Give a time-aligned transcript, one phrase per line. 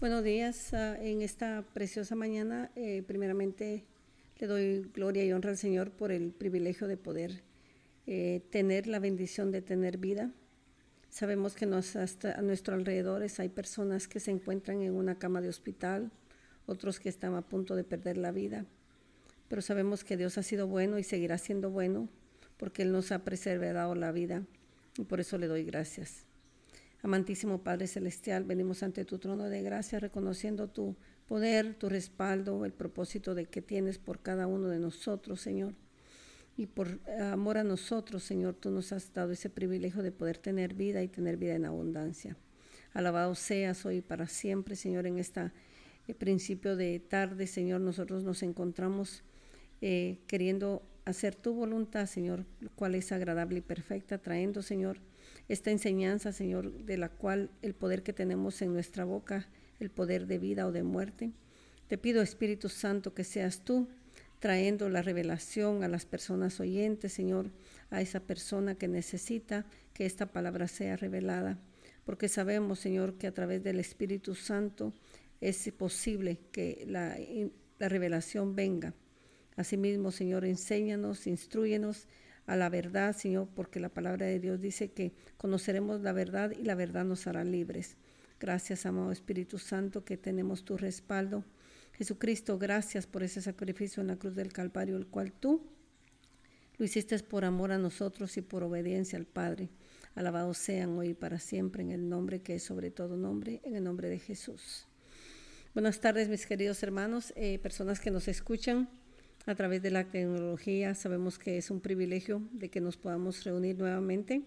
[0.00, 2.70] Buenos días ah, en esta preciosa mañana.
[2.76, 3.84] Eh, primeramente
[4.38, 7.42] le doy gloria y honra al Señor por el privilegio de poder
[8.06, 10.30] eh, tener la bendición de tener vida.
[11.08, 15.40] Sabemos que nos, hasta a nuestro alrededor hay personas que se encuentran en una cama
[15.40, 16.12] de hospital,
[16.66, 18.66] otros que están a punto de perder la vida.
[19.48, 22.08] Pero sabemos que Dios ha sido bueno y seguirá siendo bueno
[22.56, 24.44] porque Él nos ha preservado la vida
[24.96, 26.27] y por eso le doy gracias.
[27.02, 30.96] Amantísimo Padre Celestial, venimos ante tu trono de gracia reconociendo tu
[31.28, 35.74] poder, tu respaldo, el propósito de que tienes por cada uno de nosotros, Señor.
[36.56, 40.74] Y por amor a nosotros, Señor, tú nos has dado ese privilegio de poder tener
[40.74, 42.36] vida y tener vida en abundancia.
[42.94, 45.52] Alabado seas hoy para siempre, Señor, en este
[46.18, 49.22] principio de tarde, Señor, nosotros nos encontramos
[49.80, 52.44] eh, queriendo hacer tu voluntad, Señor,
[52.74, 54.98] cual es agradable y perfecta, trayendo, Señor,
[55.46, 60.26] esta enseñanza, Señor, de la cual el poder que tenemos en nuestra boca, el poder
[60.26, 61.30] de vida o de muerte.
[61.86, 63.88] Te pido, Espíritu Santo, que seas tú
[64.40, 67.50] trayendo la revelación a las personas oyentes, Señor,
[67.90, 71.58] a esa persona que necesita que esta palabra sea revelada.
[72.04, 74.92] Porque sabemos, Señor, que a través del Espíritu Santo
[75.40, 77.16] es posible que la,
[77.78, 78.94] la revelación venga.
[79.56, 82.06] Asimismo, Señor, enséñanos, instruyenos
[82.48, 86.62] a la verdad, Señor, porque la palabra de Dios dice que conoceremos la verdad y
[86.62, 87.96] la verdad nos hará libres.
[88.40, 91.44] Gracias, amado Espíritu Santo, que tenemos tu respaldo.
[91.92, 95.62] Jesucristo, gracias por ese sacrificio en la cruz del Calvario, el cual tú
[96.78, 99.68] lo hiciste por amor a nosotros y por obediencia al Padre.
[100.14, 103.76] Alabados sean hoy y para siempre en el nombre que es sobre todo nombre, en
[103.76, 104.86] el nombre de Jesús.
[105.74, 108.88] Buenas tardes, mis queridos hermanos, eh, personas que nos escuchan
[109.46, 110.94] a través de la tecnología.
[110.94, 114.42] Sabemos que es un privilegio de que nos podamos reunir nuevamente.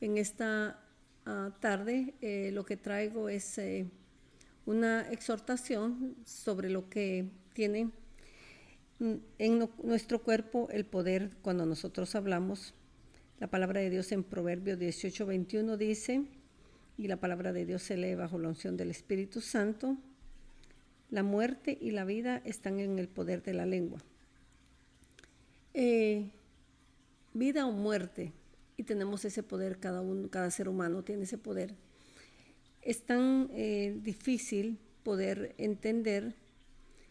[0.00, 0.80] En esta
[1.26, 3.86] ah, tarde eh, lo que traigo es eh,
[4.66, 7.90] una exhortación sobre lo que tiene
[9.38, 12.74] en nuestro cuerpo el poder cuando nosotros hablamos.
[13.38, 16.22] La palabra de Dios en Proverbios 18, 21 dice,
[16.98, 19.96] y la palabra de Dios se lee bajo la unción del Espíritu Santo,
[21.08, 24.00] la muerte y la vida están en el poder de la lengua.
[25.74, 26.30] Eh,
[27.32, 28.32] vida o muerte,
[28.76, 31.74] y tenemos ese poder, cada, uno, cada ser humano tiene ese poder.
[32.82, 36.34] Es tan eh, difícil poder entender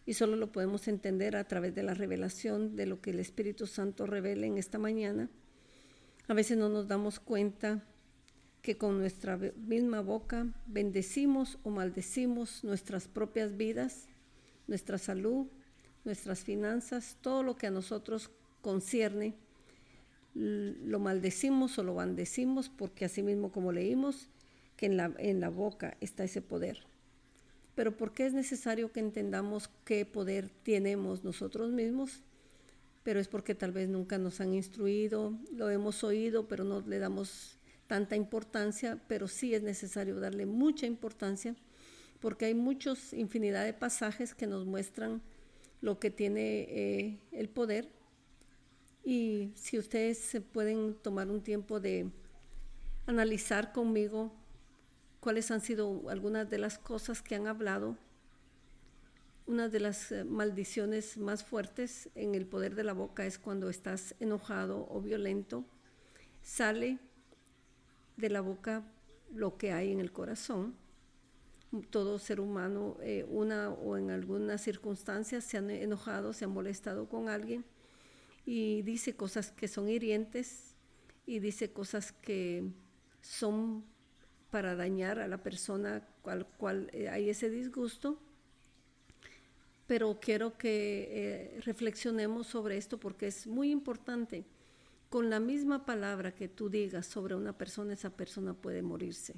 [0.05, 3.67] y solo lo podemos entender a través de la revelación de lo que el Espíritu
[3.67, 5.29] Santo revela en esta mañana.
[6.27, 7.83] A veces no nos damos cuenta
[8.63, 14.07] que con nuestra misma boca bendecimos o maldecimos nuestras propias vidas,
[14.65, 15.45] nuestra salud,
[16.03, 18.31] nuestras finanzas, todo lo que a nosotros
[18.61, 19.35] concierne,
[20.33, 24.29] lo maldecimos o lo bendecimos, porque así mismo como leímos,
[24.75, 26.79] que en la, en la boca está ese poder.
[27.75, 32.23] Pero ¿por qué es necesario que entendamos qué poder tenemos nosotros mismos?
[33.03, 36.99] Pero es porque tal vez nunca nos han instruido, lo hemos oído, pero no le
[36.99, 41.55] damos tanta importancia, pero sí es necesario darle mucha importancia,
[42.19, 45.21] porque hay muchos, infinidad de pasajes que nos muestran
[45.81, 47.89] lo que tiene eh, el poder
[49.09, 52.11] y si ustedes se pueden tomar un tiempo de
[53.07, 54.31] analizar conmigo
[55.19, 57.97] cuáles han sido algunas de las cosas que han hablado,
[59.47, 63.71] una de las eh, maldiciones más fuertes en el poder de la boca es cuando
[63.71, 65.65] estás enojado o violento,
[66.43, 66.99] sale
[68.15, 68.83] de la boca
[69.33, 70.75] lo que hay en el corazón.
[71.89, 77.09] Todo ser humano, eh, una o en algunas circunstancias, se han enojado, se han molestado
[77.09, 77.65] con alguien
[78.51, 80.73] y dice cosas que son hirientes
[81.27, 82.63] y dice cosas que
[83.21, 83.83] son
[84.49, 88.19] para dañar a la persona cual cual eh, hay ese disgusto.
[89.85, 94.45] Pero quiero que eh, reflexionemos sobre esto porque es muy importante.
[95.11, 99.35] Con la misma palabra que tú digas sobre una persona, esa persona puede morirse.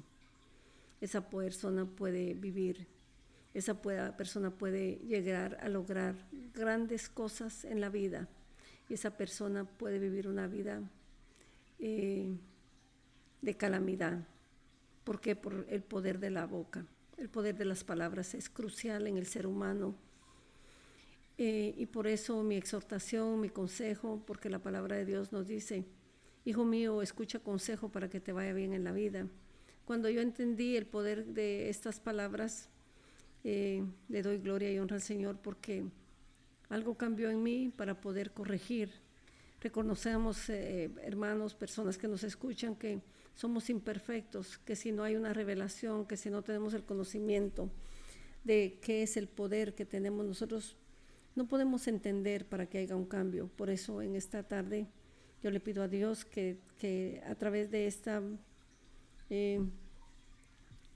[1.02, 2.86] Esa persona puede vivir.
[3.52, 6.16] Esa persona puede llegar a lograr
[6.54, 8.26] grandes cosas en la vida
[8.94, 10.82] esa persona puede vivir una vida
[11.78, 12.36] eh,
[13.40, 14.26] de calamidad.
[15.04, 15.36] ¿Por qué?
[15.36, 16.86] Por el poder de la boca.
[17.16, 19.94] El poder de las palabras es crucial en el ser humano.
[21.38, 25.84] Eh, y por eso mi exhortación, mi consejo, porque la palabra de Dios nos dice,
[26.44, 29.28] Hijo mío, escucha consejo para que te vaya bien en la vida.
[29.84, 32.68] Cuando yo entendí el poder de estas palabras,
[33.44, 35.84] eh, le doy gloria y honra al Señor porque
[36.72, 38.90] algo cambió en mí para poder corregir.
[39.60, 43.00] Reconocemos, eh, hermanos, personas que nos escuchan, que
[43.34, 47.70] somos imperfectos, que si no hay una revelación, que si no tenemos el conocimiento
[48.42, 50.76] de qué es el poder que tenemos nosotros,
[51.36, 53.48] no podemos entender para que haya un cambio.
[53.48, 54.86] Por eso en esta tarde
[55.42, 58.22] yo le pido a Dios que, a través de esta
[59.28, 59.60] eh,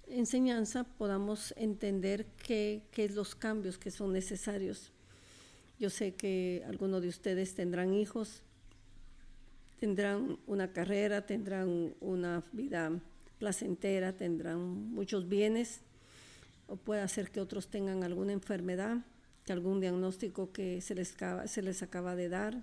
[0.07, 4.95] enseñanza podamos entender qué, qué es los cambios que son necesarios.
[5.79, 8.43] Yo sé que algunos de ustedes tendrán hijos,
[9.79, 12.93] tendrán una carrera, tendrán una vida
[13.39, 14.59] placentera, tendrán
[14.93, 15.81] muchos bienes,
[16.67, 18.99] o puede ser que otros tengan alguna enfermedad,
[19.45, 22.63] que algún diagnóstico que se les, acaba, se les acaba de dar.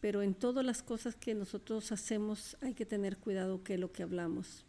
[0.00, 4.02] Pero en todas las cosas que nosotros hacemos hay que tener cuidado que lo que
[4.02, 4.64] hablamos.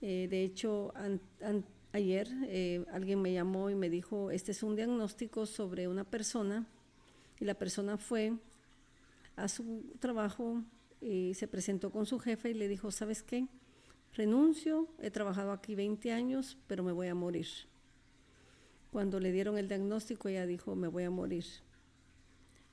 [0.00, 0.92] Eh, de hecho,
[1.98, 6.66] ayer eh, alguien me llamó y me dijo, este es un diagnóstico sobre una persona
[7.38, 8.32] y la persona fue
[9.36, 10.62] a su trabajo
[11.00, 13.46] y se presentó con su jefe y le dijo, ¿sabes qué?
[14.14, 17.46] Renuncio, he trabajado aquí 20 años, pero me voy a morir.
[18.90, 21.44] Cuando le dieron el diagnóstico, ella dijo, me voy a morir.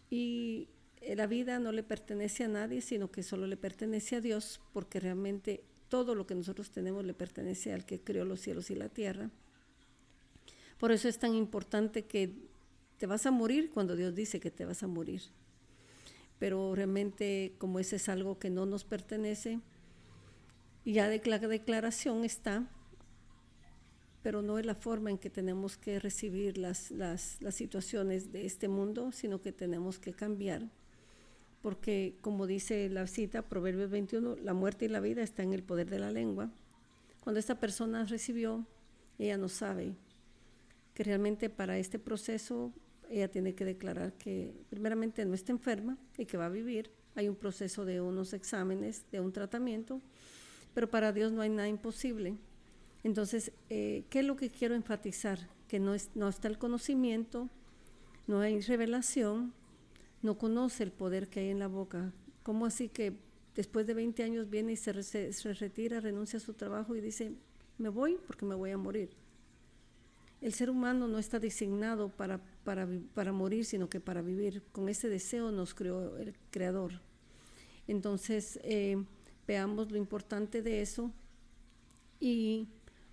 [0.10, 0.70] Y
[1.16, 5.00] la vida no le pertenece a nadie, sino que solo le pertenece a Dios, porque
[5.00, 8.90] realmente todo lo que nosotros tenemos le pertenece al que creó los cielos y la
[8.90, 9.30] tierra.
[10.78, 12.34] Por eso es tan importante que
[12.98, 15.22] te vas a morir cuando Dios dice que te vas a morir.
[16.40, 19.60] Pero realmente como ese es algo que no nos pertenece,
[20.86, 22.70] ya la declaración está,
[24.22, 28.46] pero no es la forma en que tenemos que recibir las, las, las situaciones de
[28.46, 30.64] este mundo, sino que tenemos que cambiar.
[31.66, 35.64] Porque como dice la cita, Proverbios 21, la muerte y la vida están en el
[35.64, 36.52] poder de la lengua.
[37.22, 38.68] Cuando esta persona recibió,
[39.18, 39.96] ella no sabe
[40.94, 42.72] que realmente para este proceso
[43.10, 46.92] ella tiene que declarar que primeramente no está enferma y que va a vivir.
[47.16, 50.04] Hay un proceso de unos exámenes, de un tratamiento,
[50.76, 52.38] pero para Dios no hay nada imposible.
[53.04, 55.40] Entonces, eh, ¿qué es lo que quiero enfatizar?
[55.68, 57.50] Que no, es, no está el conocimiento,
[58.28, 59.52] no hay revelación,
[60.26, 62.12] no conoce el poder que hay en la boca.
[62.44, 63.18] ¿Cómo así que
[63.56, 64.92] después de 20 años viene y se,
[65.54, 67.34] retira, renuncia a su trabajo y dice,
[67.78, 69.12] me voy porque me voy a morir?
[70.42, 74.64] El ser humano no está designado para, para, para morir, sino que para vivir.
[74.72, 76.92] Con ese deseo nos creó el Creador.
[77.88, 78.98] Entonces, eh,
[79.48, 81.12] Veamos lo importante de eso.
[82.20, 82.68] Y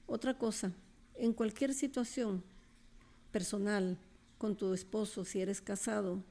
[0.07, 0.73] otra cosa,
[1.15, 2.43] en cualquier situación
[3.31, 3.99] personal,
[4.39, 6.23] con tu esposo, si eres casado,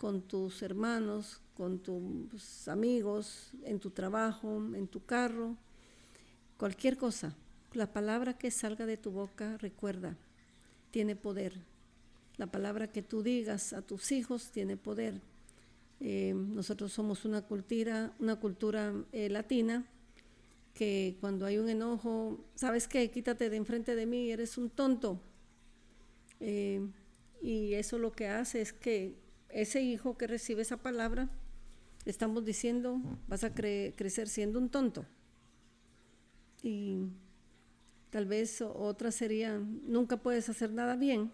[0.00, 5.58] con tus hermanos, con tus amigos, en tu trabajo, en tu carro,
[6.56, 7.36] cualquier cosa,
[7.74, 10.16] la palabra que salga de tu boca, recuerda,
[10.90, 11.52] tiene poder.
[12.38, 15.20] La palabra que tú digas a tus hijos tiene poder.
[16.00, 19.84] Eh, nosotros somos una cultura, una cultura eh, latina
[20.72, 23.10] que cuando hay un enojo, ¿sabes qué?
[23.10, 25.20] Quítate de enfrente de mí, eres un tonto.
[26.40, 26.88] Eh,
[27.42, 31.28] y eso lo que hace es que ese hijo que recibe esa palabra,
[32.04, 35.04] estamos diciendo, vas a crecer siendo un tonto.
[36.62, 37.08] Y
[38.10, 41.32] tal vez otra sería, nunca puedes hacer nada bien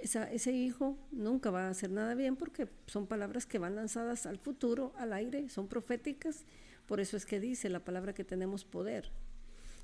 [0.00, 4.38] ese hijo nunca va a hacer nada bien porque son palabras que van lanzadas al
[4.38, 6.44] futuro, al aire, son proféticas.
[6.86, 9.10] Por eso es que dice la palabra que tenemos poder.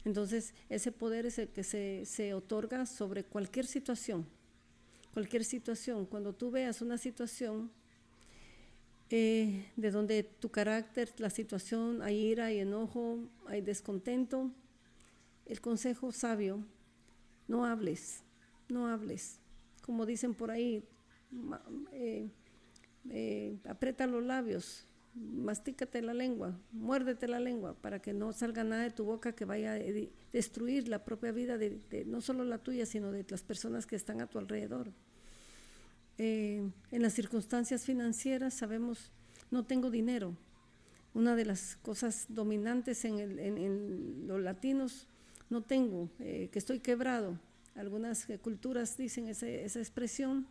[0.04, 4.26] Entonces, ese poder es el que se, otorga sobre cualquier situación.
[5.16, 6.04] Cualquier situación.
[6.04, 7.70] Cuando tú veas una situación
[9.08, 14.50] eh, de donde tu carácter, la situación, hay ira, hay enojo, hay descontento,
[15.46, 16.62] el consejo sabio,
[17.48, 18.24] no hables,
[18.68, 19.40] no hables
[19.86, 20.82] como dicen por ahí,
[21.92, 22.28] eh,
[23.08, 24.84] eh, aprieta los labios,
[25.16, 29.44] mastícate la lengua, muérdete la lengua para que no salga nada de tu boca que
[29.44, 29.78] vaya a
[30.32, 34.20] destruir la propia vida de, no solo la tuya, sino de las personas que están
[34.20, 34.92] a tu alrededor.
[36.18, 39.10] Eh, en las circunstancias financieras sabemos,
[39.50, 40.36] no tengo dinero.
[41.14, 45.08] Una de las cosas dominantes en, los latinos,
[45.48, 47.38] no tengo, que estoy quebrado
[47.76, 50.46] algunas eh, culturas dicen esa expresión,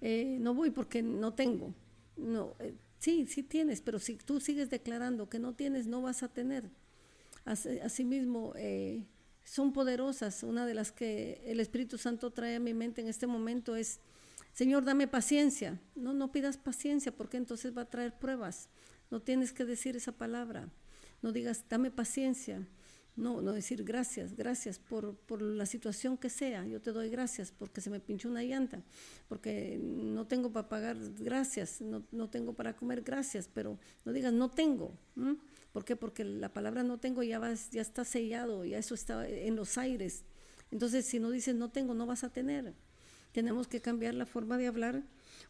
[0.00, 1.74] eh, no voy porque no tengo.
[2.16, 6.22] No, eh, sí, sí tienes, pero si tú sigues declarando que no tienes, no vas
[6.22, 6.70] a tener.
[7.44, 8.54] Asimismo,
[9.44, 10.42] son poderosas.
[10.42, 14.00] Una de las que el Espíritu Santo trae a mi mente en este momento es,
[14.52, 15.80] Señor, dame paciencia.
[15.94, 18.68] No, no pidas paciencia porque entonces va a traer pruebas.
[19.10, 20.68] No tienes que decir esa palabra.
[21.22, 22.66] No digas, dame paciencia.
[23.16, 26.66] No, no decir gracias, gracias por, la situación que sea.
[26.66, 28.82] Yo te doy gracias porque se me pinchó una llanta,
[29.26, 34.50] porque no tengo para pagar, gracias, no, tengo para comer, gracias, pero no digas no
[34.50, 34.92] tengo.
[35.72, 35.96] ¿Por qué?
[35.96, 39.78] Porque la palabra no tengo ya, va, ya está sellado, ya eso está en los
[39.78, 40.24] aires.
[40.70, 42.74] Entonces, si no dices no tengo, no vas a tener.
[43.32, 45.02] Tenemos que cambiar la forma de hablar.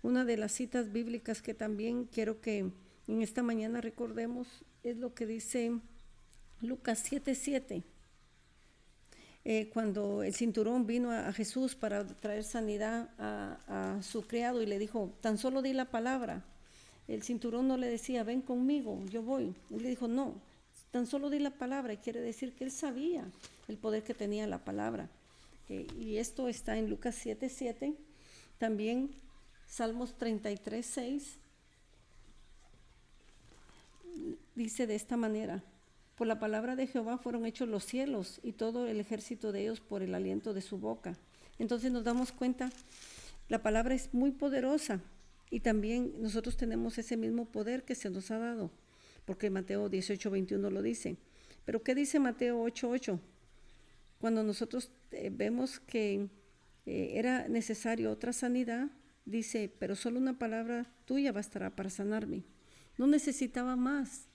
[0.03, 2.71] Una de las citas bíblicas que también quiero que
[3.09, 5.81] en esta mañana recordemos es lo que dice
[6.61, 7.83] Lucas 7:7.
[9.45, 14.77] Eh, cuando el cinturón vino a, Jesús para traer sanidad a, su criado y le
[14.77, 16.43] dijo, tan solo di la palabra.
[17.07, 19.55] El cinturón no le decía, ven conmigo, yo voy.
[19.71, 20.35] Él le dijo, no,
[20.91, 21.93] tan solo di la palabra.
[21.93, 23.25] Y quiere decir que él sabía
[23.69, 25.09] el poder que tenía la palabra.
[25.69, 27.95] Eh, y esto está en Lucas 7:7.
[28.59, 29.11] También
[29.69, 31.23] Salmos 33:6
[34.55, 35.63] dice de esta manera.
[36.17, 39.81] Por la palabra de Jehová fueron hechos los cielos y todo el ejército de ellos
[39.81, 41.19] por el aliento de su boca.
[41.59, 42.71] Entonces nos damos cuenta,
[43.49, 45.03] la palabra es muy poderosa
[45.51, 48.71] y también nosotros tenemos ese mismo poder que se nos ha dado,
[49.27, 51.19] porque Mateo 18, 21 lo dice.
[51.67, 53.21] Pero ¿qué dice Mateo 8, 8?
[54.19, 56.29] Cuando nosotros eh, vemos que
[56.87, 58.89] eh, era necesario otra sanidad,
[59.27, 62.45] dice, pero solo una palabra tuya bastará para sanarme.
[62.97, 64.26] No necesitaba más.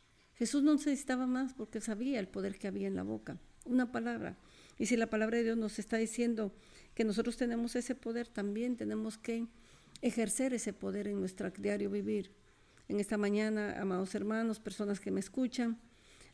[0.41, 3.37] Jesús no necesitaba más porque sabía el poder que había en la boca.
[3.63, 4.39] Una palabra.
[4.79, 6.51] Y si la palabra de Dios nos está diciendo
[6.95, 9.45] que nosotros tenemos ese poder, también tenemos que
[10.01, 12.31] ejercer ese poder en nuestro diario vivir.
[12.87, 15.79] En esta mañana, amados hermanos, personas que me escuchan,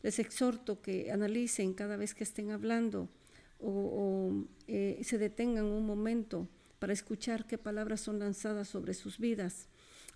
[0.04, 3.10] les exhorto que analicen cada vez que estén hablando
[3.60, 6.48] o, eh, se detengan un momento
[6.80, 9.68] para escuchar qué palabras son lanzadas sobre sus vidas,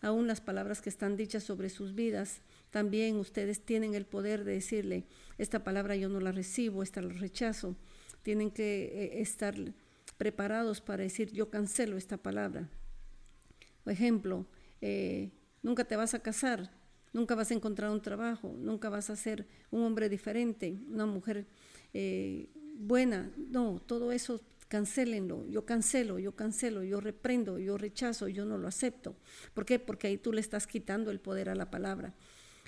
[0.02, 2.42] aún las palabras que están dichas sobre sus vidas
[2.72, 5.06] también ustedes tienen el poder de decirle,
[5.38, 7.76] esta palabra yo no la recibo, esta la rechazo.
[8.24, 9.56] Tienen que eh, estar
[10.18, 12.70] preparados para decir, yo cancelo esta palabra.
[13.84, 14.46] Por ejemplo,
[14.80, 15.32] eh,
[15.64, 16.72] nunca te vas a casar,
[17.12, 21.48] nunca vas a encontrar un trabajo, nunca vas a ser un hombre diferente, una mujer
[21.94, 23.32] eh, buena.
[23.38, 28.70] No, todo eso cancélenlo, yo cancelo, yo cancelo, yo reprendo, yo rechazo, yo no lo
[28.70, 29.18] acepto.
[29.54, 29.80] ¿Por qué?
[29.80, 32.16] Porque ahí tú le estás quitando el poder a la palabra.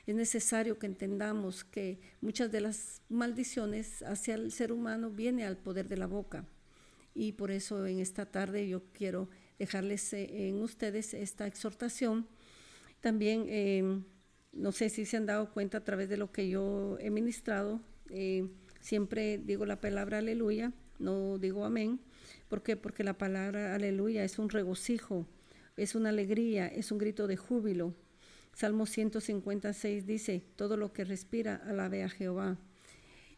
[0.06, 5.56] Es necesario que entendamos que muchas de las maldiciones hacia el ser humano viene al
[5.56, 6.46] poder de la boca.
[7.16, 12.28] Y por eso en esta tarde yo quiero dejarles eh, en ustedes esta exhortación.
[13.00, 14.04] También, em,
[14.52, 17.80] no sé si se han dado cuenta a través de lo que yo he ministrado,
[18.10, 18.50] eh,
[18.82, 22.00] siempre digo la palabra aleluya, no digo amén.
[22.50, 22.76] ¿Por qué?
[22.76, 25.26] Porque la palabra aleluya es un regocijo,
[25.78, 27.94] es una alegría, es un grito de júbilo,
[28.54, 32.58] Salmo 156 dice, todo lo que respira, alabe a Jehová.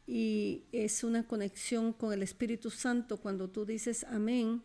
[0.05, 3.17] Y es una conexión con el Espíritu Santo.
[3.17, 4.61] Cuando tú dices amén,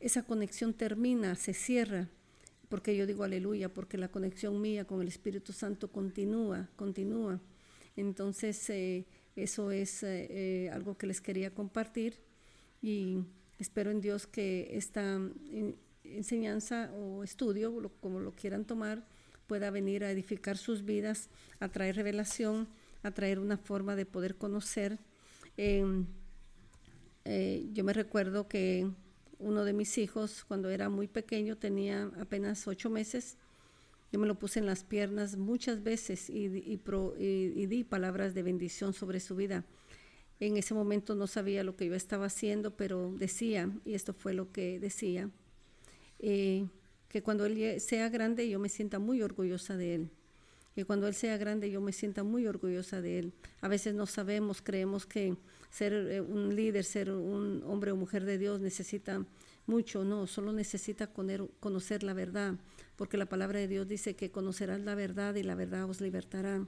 [0.00, 2.08] esa conexión termina, se cierra.
[2.70, 7.38] Porque yo digo aleluya, porque la conexión mía con el Espíritu Santo continúa, continúa.
[7.94, 9.04] Entonces, eh,
[9.36, 12.20] eso es eh, eh, algo que les quería compartir
[12.80, 13.18] y
[13.58, 15.20] espero en Dios que esta
[16.04, 19.04] enseñanza o estudio, como lo quieran tomar,
[19.46, 21.28] pueda venir a edificar sus vidas,
[21.60, 22.68] a traer revelación,
[23.02, 24.98] a traer una forma de poder conocer.
[25.56, 26.06] Em,
[27.24, 28.90] eh, yo me recuerdo que
[29.38, 33.36] uno de mis hijos, cuando era muy pequeño, tenía apenas ocho meses,
[34.14, 39.18] yo me lo puse en las piernas muchas veces y, di palabras de bendición sobre
[39.18, 39.64] su vida.
[40.38, 44.32] En ese momento no sabía lo que yo estaba haciendo, pero decía, y esto fue
[44.32, 45.30] lo que decía,
[46.20, 46.64] eh,
[47.08, 50.10] que cuando Él sea grande yo me sienta muy orgullosa de Él.
[50.76, 53.32] Que cuando Él sea grande yo me sienta muy orgullosa de Él.
[53.62, 55.36] A veces no sabemos, creemos que
[55.70, 59.26] ser eh, un líder, ser un hombre o mujer de Dios necesita
[59.66, 60.04] mucho.
[60.04, 62.54] No, solo necesita conocer la verdad,
[62.96, 66.66] porque la palabra de Dios dice que conocerán la verdad y la verdad os libertará.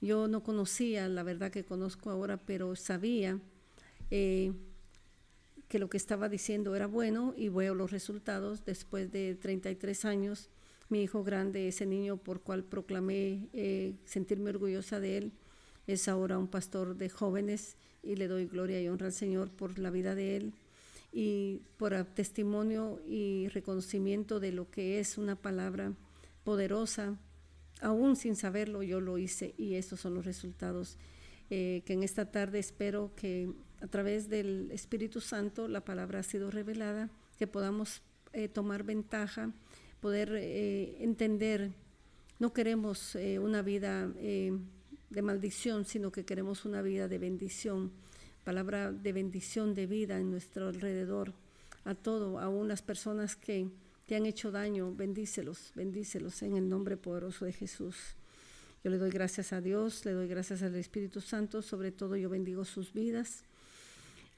[0.00, 3.38] Yo no conocía la verdad que conozco ahora, pero sabía
[4.10, 4.52] eh,
[5.68, 10.48] que lo que estaba diciendo era bueno y veo los resultados después de 33 años.
[10.88, 15.32] Mi hijo grande, ese niño por cual proclamé eh, sentirme orgullosa de él,
[15.86, 19.78] es ahora un pastor de jóvenes y le doy gloria y honra al Señor por
[19.78, 20.54] la vida de él
[21.12, 25.92] y por testimonio y reconocimiento de lo que es una palabra
[26.44, 27.18] poderosa.
[27.80, 30.98] Aún sin saberlo, yo lo hice y esos son los resultados
[31.48, 36.22] eh, que en esta tarde espero que a través del Espíritu Santo la palabra ha
[36.22, 38.02] sido revelada, que podamos
[38.32, 39.50] eh, tomar ventaja,
[40.00, 41.72] poder eh, entender,
[42.38, 47.90] no queremos eh, una vida de maldición, sino que queremos una vida de bendición,
[48.50, 51.34] palabra de bendición de vida en nuestro alrededor,
[51.84, 53.68] a todo, aún las personas que
[54.06, 58.16] te han hecho daño, bendícelos, bendícelos en el nombre poderoso de Jesús.
[58.82, 62.28] Yo le doy gracias a Dios, le doy gracias al Espíritu Santo, sobre todo yo
[62.28, 63.44] bendigo sus vidas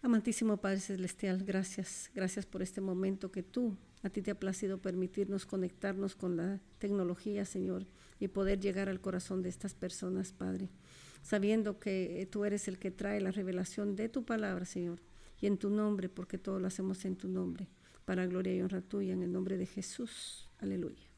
[0.04, 4.78] Amantísimo Padre Celestial, gracias, gracias por este momento que tú, a ti te ha placido
[4.78, 7.87] permitirnos conectarnos con la tecnología, Señor,
[8.19, 10.69] y poder llegar al corazón de estas personas, Padre,
[11.23, 15.00] sabiendo que tú eres el que trae la revelación de tu palabra, Señor,
[15.41, 17.69] y en tu nombre, porque todo lo hacemos en tu nombre,
[18.05, 20.49] para gloria y honra tuya, en el nombre de Jesús.
[20.59, 21.12] Aleluya.